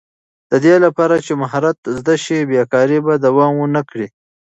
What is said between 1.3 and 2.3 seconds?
مهارت زده